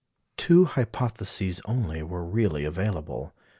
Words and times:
Two 0.35 0.65
hypotheses 0.65 1.61
only 1.65 2.01
were 2.01 2.25
really 2.25 2.65
available. 2.65 3.35